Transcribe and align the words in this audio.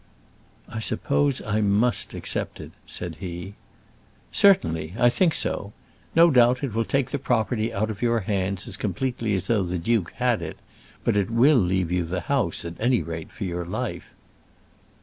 "I 0.67 0.79
suppose 0.79 1.43
I 1.43 1.61
must 1.61 2.15
accept 2.15 2.59
it," 2.59 2.71
said 2.87 3.17
he. 3.19 3.53
"Certainly, 4.31 4.95
I 4.97 5.09
think 5.11 5.35
so. 5.35 5.73
No 6.15 6.31
doubt 6.31 6.63
it 6.63 6.73
will 6.73 6.85
take 6.85 7.11
the 7.11 7.19
property 7.19 7.71
out 7.71 7.91
of 7.91 8.01
your 8.01 8.17
own 8.21 8.25
hands 8.25 8.67
as 8.67 8.77
completely 8.77 9.35
as 9.35 9.45
though 9.45 9.61
the 9.61 9.77
duke 9.77 10.11
had 10.15 10.41
it, 10.41 10.57
but 11.03 11.15
it 11.15 11.29
will 11.29 11.59
leave 11.59 11.91
you 11.91 12.03
the 12.03 12.21
house, 12.21 12.65
at 12.65 12.77
any 12.79 13.03
rate, 13.03 13.31
for 13.31 13.43
your 13.43 13.63
life." 13.63 14.15